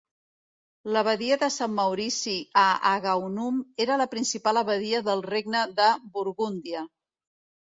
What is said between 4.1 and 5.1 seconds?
principal abadia